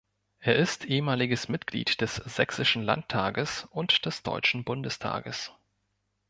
Er 0.39 0.55
ist 0.55 0.85
ehemaliges 0.85 1.47
Mitglied 1.47 2.01
des 2.01 2.15
Sächsischen 2.15 2.81
Landtages 2.81 3.65
und 3.69 4.07
des 4.07 4.23
Deutschen 4.23 4.63
Bundestages. 4.63 5.51